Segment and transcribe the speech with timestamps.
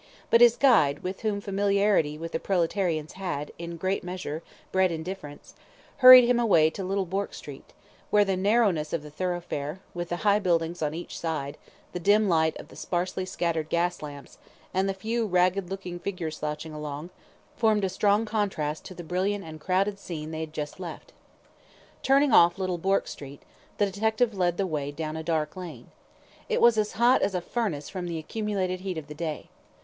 [0.31, 4.91] But his guide, with whom familiarity with the proletarians had, in a great measure, bred
[4.91, 5.53] indifference,
[5.97, 7.71] hurried him away to Little Bourke Street,
[8.09, 11.55] where the narrowness of the thoroughfare, with the high buildings on each side,
[11.93, 14.39] the dim light of the sparsely scattered gas lamps,
[14.73, 17.11] and the few ragged looking figures slouching along,
[17.55, 21.13] formed a strong contrast to the brilliant and crowded scene they had just left.
[22.01, 23.43] Turning off Little Bourke Street,
[23.77, 25.91] the detective led the way down a dark lane.
[26.49, 29.49] It was as hot as a furnace from the accumulated heat of the day.